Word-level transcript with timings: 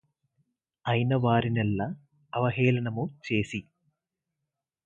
ఐనవారినెల్ల 0.85 1.79
అవహేళనము 2.33 3.05
చేసి 3.27 3.61